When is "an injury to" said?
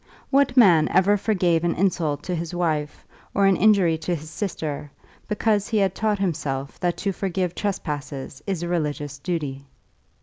3.45-4.15